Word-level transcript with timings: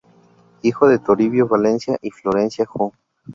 Hijo 0.63 0.87
de 0.87 0.97
Toribio 0.97 1.47
Valencia 1.47 1.95
y 2.01 2.09
Florencia 2.09 2.65
Joo. 2.65 2.91